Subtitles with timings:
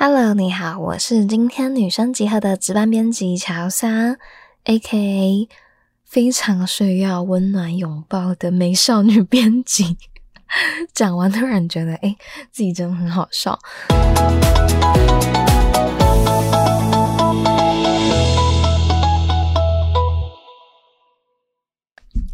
[0.00, 4.16] Hello，你好，我是今天女生集合的值班编辑乔莎
[4.62, 5.48] ，A.K.A
[6.04, 9.98] 非常需要温暖拥抱的美少女编辑。
[10.94, 12.16] 讲完突然觉得，哎，
[12.52, 13.58] 自己真的很好笑。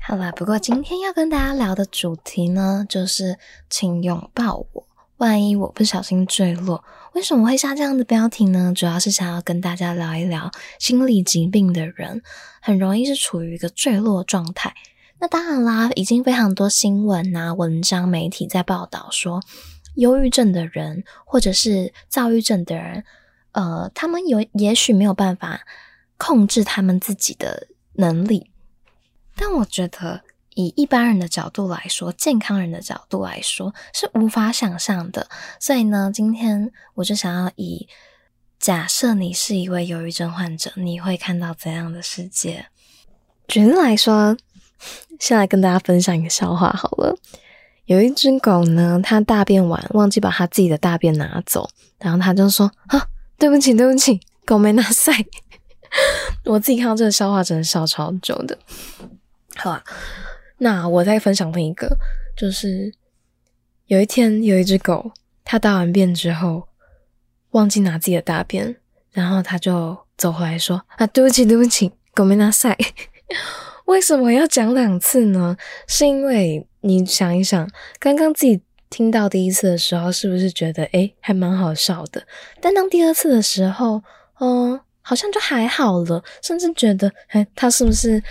[0.02, 3.38] 好啦，不过今天要跟大家聊的主题呢，就是
[3.70, 4.86] 请拥抱我。
[5.18, 8.72] 万一我不小心坠落，为什么会下这样的标题呢？
[8.74, 12.22] 主要是想要跟大家聊一聊心理疾病的人
[12.60, 14.74] 很容易是处于一个坠落状态。
[15.20, 19.40] 那当然啦，已经非常多新闻啊、文章、媒体在报道说，
[19.94, 23.04] 忧郁症的人或者是躁郁症的人，
[23.52, 25.60] 呃，他们有也许没有办法
[26.18, 28.50] 控制他们自己的能力。
[29.36, 30.22] 但我觉得，
[30.54, 35.28] 以一般人的角度来说，健康人的角度来说，是无法想象的。
[35.60, 37.86] 所以呢，今天我就想要以
[38.58, 42.66] 假设你是一位忧郁症患者，你会看到怎样的世界？
[43.46, 44.36] 举例来说，
[45.20, 47.16] 先来跟大家分享一个笑话好了。
[47.86, 55.12] 有一只狗呢，它大便完忘记把它自己的大便拿走，然后它就说：“啊，对不起，对不起，狗没拿塞。”
[56.46, 58.58] 我自己看到这个笑话，真的笑超久的。
[59.56, 59.84] 好啊，
[60.58, 61.96] 那我再分享另一个，
[62.36, 62.92] 就是
[63.86, 65.12] 有一天有一只狗，
[65.44, 66.68] 它大完便之后
[67.50, 68.76] 忘记拿自己的大便，
[69.10, 72.76] 然后它就走回来说：“啊，对不起，对不起，狗没拿塞。
[73.86, 75.56] ”为什么要讲两次呢？
[75.86, 82.26] 是因为你想一想，刚刚自己听到第一次的时候，是不是觉得诶还蛮好笑的？
[82.60, 84.02] 但当第二次的时候，
[84.38, 88.22] 哦，好像就还好了，甚至觉得，哎，他是不是？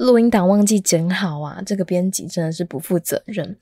[0.00, 1.62] 录音档忘记剪好啊！
[1.66, 3.58] 这个编辑真的是不负责任。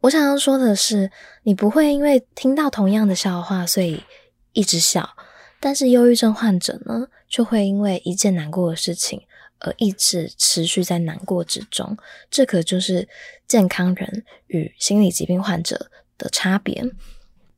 [0.00, 1.10] 我想要说的是，
[1.44, 4.04] 你不会因为听到同样的笑话，所以
[4.52, 5.16] 一直笑。
[5.60, 9.22] 但是忧郁症患者呢，就会因为一件难过的事情
[9.60, 11.96] 而一直持续在难过之中。
[12.30, 13.08] 这可就是
[13.46, 16.84] 健康人与心理疾病患者的差别。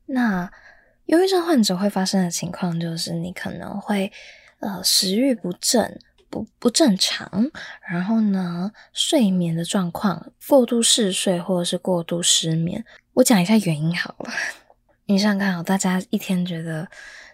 [0.05, 0.49] 那
[1.07, 4.09] 忧郁症患者会发生的情况，就是你可能会
[4.61, 5.99] 呃食欲不振。
[6.31, 7.51] 不不正常，
[7.87, 12.83] 然后呢，睡眠的状况过度嗜睡或者是过度失眠。
[13.13, 14.31] 我讲一下原因好了。
[15.05, 16.87] 你想想看，哦，大家一天觉得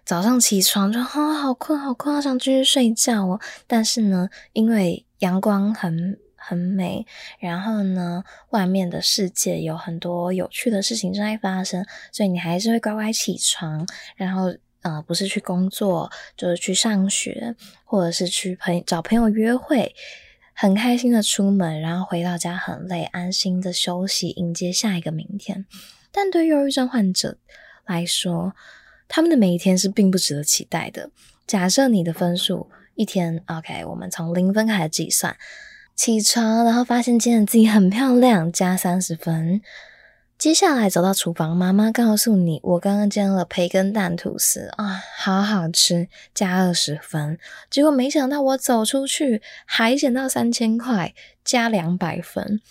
[0.04, 3.40] 早上起床就啊好困好困，好想继续睡觉哦。
[3.68, 7.06] 但是呢，因为阳光很很美，
[7.40, 14.56] 然后呢，外面的世界有很多有趣的事情正在发生，所以你还是会乖乖起床，然后。
[14.88, 19.94] 呃，不是去工作，就是去上学，或者是去朋找朋友约会，
[20.54, 25.66] 很开心的出门，然后回到家很累，安心的休息，迎接下一个明天。
[26.10, 27.38] 但对忧郁症患者
[27.86, 28.54] 来说，
[29.10, 31.10] 他们的每一天是并不值得期待的。
[31.46, 35.36] 假设你的分数一天，OK，我们从零分开始计算，
[35.96, 39.62] 起床然后发现今天自己很漂亮，加三十分。
[40.38, 47.40] 接下来走到厨房，妈妈告诉你：“我刚刚煎了培根蛋吐司啊，好好吃，加二十分。”
[47.72, 52.62] 结果没想到我走出去还捡到三千块，加两百分。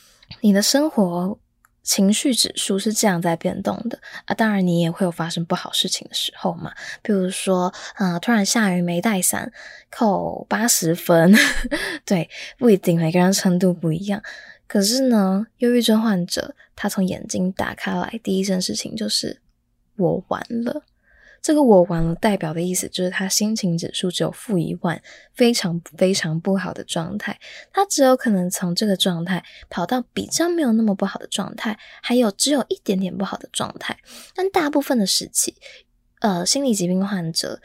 [0.43, 1.41] 你的生活
[1.82, 4.34] 情绪指数是这样在变动的啊！
[4.34, 6.72] 当然，你也会有发生不好事情的时候嘛，
[7.03, 9.53] 比如说啊，突然下雨没带伞，
[9.91, 11.34] 扣八十分。
[12.06, 14.22] 对，不一定，每个人程度不一样。
[14.69, 19.41] 可是呢，忧郁症患者他从眼睛打开来，第一件事情就是
[19.97, 20.82] 我完了。
[21.41, 25.00] 这个我完了代表的意思就是他心情指数只有负一万，
[25.32, 27.38] 非常非常不好的状态。
[27.72, 33.97] 他只有可能从这个状态跑到比较没有那么不好的状态，还有只有一点点不好的状态。
[34.34, 35.55] 但大部分的时期，
[36.19, 37.60] 呃，心理疾病患者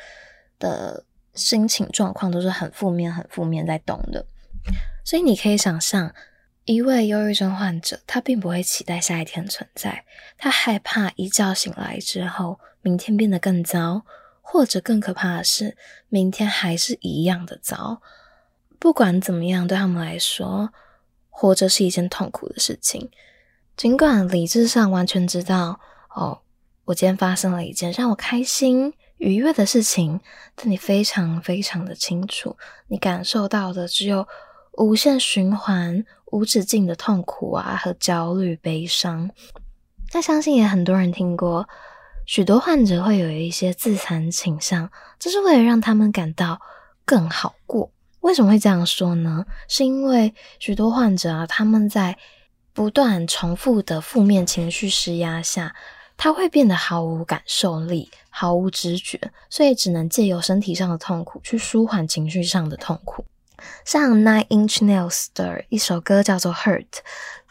[0.60, 1.04] 的
[1.34, 4.24] 心情状况都是很负面、很负面在动的。
[5.04, 6.14] 所以你可以想象。
[6.66, 10.06] 一位忧郁症患者，他并不会期待下一天存在，
[10.38, 14.04] 他害怕一觉醒来之后，明天变得更糟，
[14.42, 15.76] 或者更可怕的是，
[16.08, 18.02] 明天还是一样的糟。
[18.78, 20.72] 不管怎么样，对他们来说，
[21.30, 23.10] 活着是一件痛苦的事情。
[23.76, 25.80] 尽管理智上完全知道，
[26.16, 26.42] 哦，
[26.86, 30.20] 我今天发生了一件让我开心、愉悦的事情，
[30.56, 32.56] 但你非常非常的清楚，
[32.88, 34.28] 你感受到的只有
[34.78, 36.06] 无限循环。
[36.32, 39.30] 无止境的痛苦啊，和焦虑、悲伤。
[40.14, 41.68] 那相信也很多人听过，
[42.26, 44.90] 许多患者会有一些自残倾向，
[45.20, 46.62] 这是为了让他们感到
[47.04, 47.92] 更好过。
[48.22, 49.46] 为什么会这样说呢？
[49.68, 52.18] 是因为许多患者啊，他们在
[52.72, 55.76] 不断重复的负面情绪施压下，
[56.16, 59.20] 他会变得毫无感受力、毫无知觉，
[59.50, 63.26] 所以只能借由身体上的痛苦去舒缓情绪上的痛苦。
[63.86, 66.86] 像 Nine Inch Nails 的一首歌叫做《Hurt》，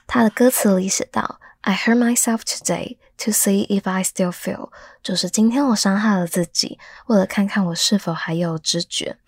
[0.06, 4.70] 它的歌词里写道：“I hurt myself today to see if I still feel。”
[5.02, 9.18] 就是今天我伤害了自己，为了看看我是否还有知觉。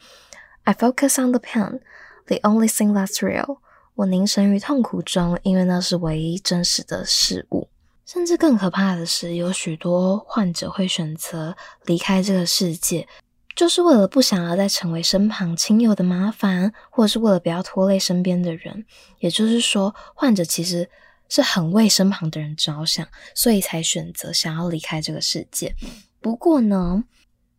[0.64, 1.80] I focus on the pain,
[2.26, 3.58] the only thing that's real。
[3.94, 7.68] 我凝神于痛苦中，因为那是唯一真实的事物。
[8.06, 13.08] 甚至更可怕的是，有许多患者会选择离开这个世界，
[13.54, 18.84] 就是为了不想要再成为身旁亲友的麻烦，或者是为了不要拖累身边的人。
[19.18, 20.88] 也就是说，患者其实
[21.28, 25.74] 是很为身旁的人着想，所以才选择想要离开这个世界。
[26.20, 27.04] 不过呢，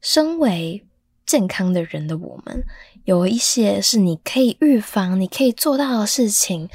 [0.01, 0.85] 身为
[1.25, 2.63] 健康的人的我们，
[3.05, 6.69] 有一些是你可以预防、你可以做到的事情。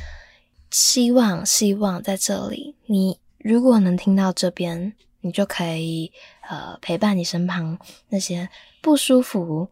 [0.71, 6.13] 希望，希望在这里，你如果能听到这边，你就可以
[6.49, 7.79] 呃陪伴你身旁
[8.09, 8.49] 那些
[8.81, 9.69] 不舒服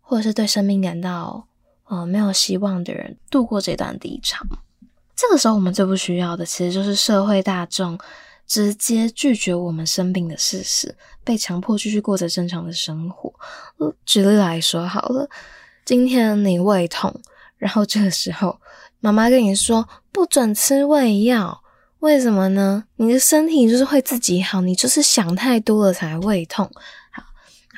[0.00, 1.46] 或者是对生命感到
[1.84, 4.44] 呃没有希望的人，度过这段低潮。
[5.14, 7.98] 这个时候，我们最不需要的，其实就是社会大众。
[8.46, 13.30] 直接拒绝我们生病的事实，被强迫继续过着正常的生活。
[14.06, 15.28] 举例来说好了，
[15.84, 17.14] 今天你胃痛，
[17.58, 18.58] 然后这个时候
[19.00, 21.62] 妈妈跟你说不准吃胃药，
[22.00, 22.84] 为什么呢？
[22.96, 26.70] 你的身体就是会自己好，你就是想太多了才胃痛。
[27.10, 27.22] 好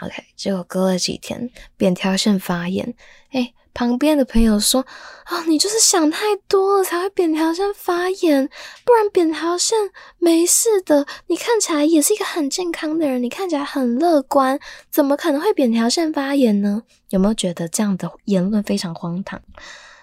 [0.06, 2.94] ，OK，结果隔了几天，扁桃腺发炎，
[3.32, 3.52] 哎。
[3.72, 4.84] 旁边的朋友说
[5.31, 8.50] ：“哦，你就是想太多了才会扁桃腺发炎，
[8.84, 9.78] 不然扁桃腺
[10.19, 11.06] 没事的。
[11.28, 14.58] 你看起来也是一个很健康的人，你看起来很乐观，
[14.90, 16.82] 怎么可能会扁桃腺发炎呢？
[17.11, 19.40] 有没有觉得这样的言论非常荒唐？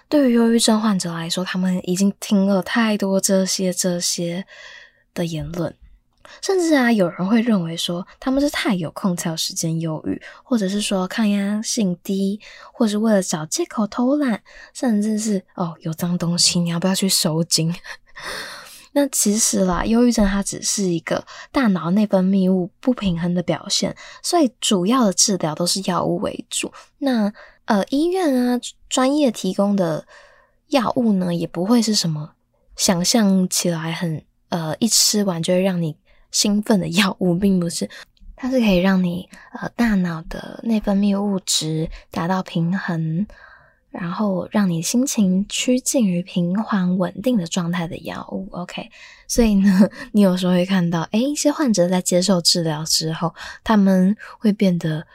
[0.08, 4.46] 对于忧郁症患者来说，他们已经听了太多这些这些
[5.14, 5.74] 的言论。”
[6.42, 12.38] 甚至啊，有人会认为说他们是太有空才有时间忧郁，或者是说抗压性低，
[12.70, 14.42] 或者是为了找借口偷懒，
[14.74, 17.74] 甚至是哦有脏东西，你要不要去收紧？
[18.98, 26.72] 那其实啦，忧郁症它只是一个大脑内分泌物不平衡的表现，所以主要的治疗都是药物为主。
[26.98, 27.32] 那
[27.66, 30.04] 呃，医院啊专业提供的
[30.68, 32.32] 药物呢，也不会是什么
[32.74, 35.96] 想象起来很呃一吃完就会让你。
[36.30, 37.88] 兴奋的药物并不是，
[38.36, 39.26] 它是可以让你
[39.58, 43.26] 呃大脑的内分泌物质达到平衡，
[43.90, 48.48] 然后让你心情趋近于平缓稳定的状态的药物。
[48.52, 48.90] OK，
[49.26, 55.06] 所以呢，你有时候会看到，诶，一些患者在接受治疗之后，他们会变得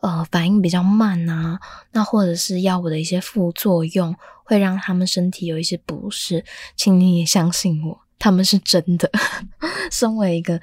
[0.00, 1.60] 呃反应比较慢啊，
[1.92, 4.14] 那或者是药物的一些副作用
[4.44, 6.44] 会让他们身体有一些不适，
[6.76, 8.00] 请你也相信我。
[8.18, 9.10] 他们是真的。
[9.90, 10.60] 身为一个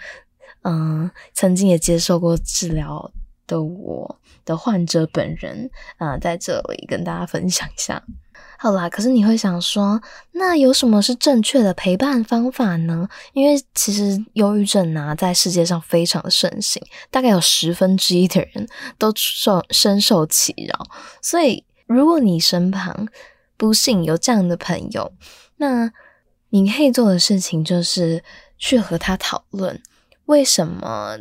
[0.63, 3.11] 嗯，曾经也接受过治疗
[3.49, 8.01] 的我的患者本人啊，在这里跟大家分享一下。
[8.57, 10.01] 好啦，可是你会想说，
[10.33, 13.07] 那有什么是正确的陪伴方法呢？
[13.33, 18.67] 因为其实忧郁症啊，在世界上非常的盛行，大概有十分之一的人
[18.97, 20.85] 都受深受其扰。
[21.21, 23.07] 所以，如果你身旁
[23.57, 25.11] 不幸有这样的朋友，
[25.57, 25.91] 那
[26.49, 28.23] 你可以做的事情就是
[28.57, 29.81] 去和他讨论，
[30.25, 31.17] 为什么，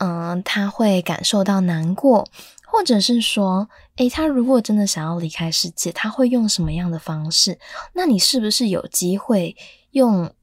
[0.00, 2.26] 嗯，他会感受到难过，
[2.66, 7.58] 或者是说，诶，他如果真的想要离开世界，他会用什么样的方式？
[7.92, 9.54] 那你是不是有机会
[9.92, 10.34] 用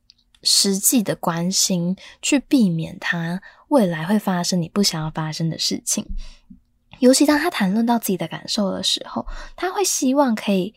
[0.43, 6.05] 实际的关心去避免他未来会发生你不想要发生的事情？
[6.99, 10.73] 尤其当他谈论到自己的感受的时候，他会希望可以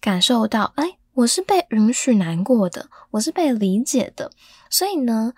[0.00, 0.96] 感受到，哎。
[1.12, 4.30] 我是被允许难过的，我是被理解的，
[4.70, 5.34] 所以呢，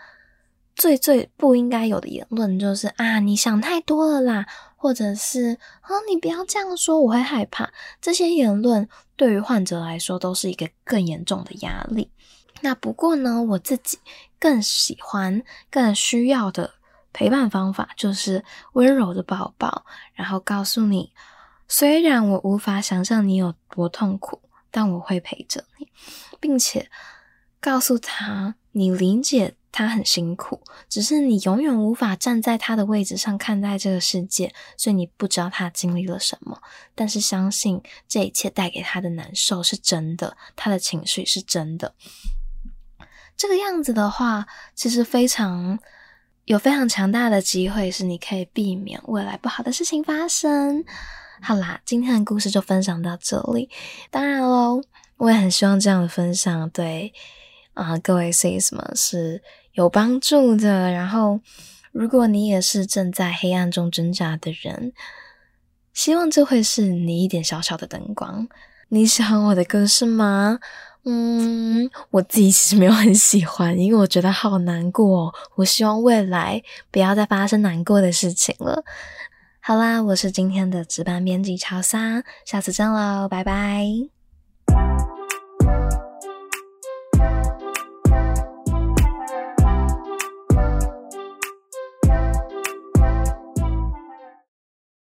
[0.75, 7.73] 最最不应该有的言论就是啊，你想太多了啦，或者是啊，你不要这样说，我会害怕。
[8.01, 12.11] 这些言论对于患者来说都是一个更严重的压力。
[12.61, 13.99] 那不过呢，我自己
[14.39, 16.75] 更喜欢、更需要的
[17.13, 21.13] 陪伴方法就是温柔的抱抱，然后告诉你，
[21.69, 24.41] 虽然我无法想象你有多痛苦。
[24.75, 25.87] 但我会陪着你，
[26.41, 26.89] 并且
[27.61, 36.61] 告诉他，你理解他很辛苦，只是你永远无法站在他的位置上看待这个世界，所以你不知道他经历了什么。
[36.95, 41.95] 但是相信这一切带给他的难受是真的，他的情绪是真的。
[43.35, 45.79] 这个样子的话，其实非常
[46.45, 50.85] 有非常强大的机会，是你可以避免未来不好的事情发生。
[51.41, 53.69] 好啦，今天的故事就分享到这里。
[54.11, 54.83] 当然喽，
[55.17, 57.13] 我也很希望这样的分享对
[57.75, 60.91] 啊各位 sis 们是有帮助的。
[60.91, 61.41] 然后，
[61.93, 64.93] 如果你也是正在黑暗中挣扎的人，
[65.93, 68.49] 希望这会是你一点小小的灯光。
[68.89, 70.59] 你喜欢我的歌是吗？
[71.05, 75.35] 嗯，我自己其实没有很喜欢，因为我觉得好难过。
[75.57, 78.85] 我希望未来不要再发生难过的事情了。
[79.61, 84.22] 好啦，我是今天的值班编辑乔莎，下次见喽，拜拜。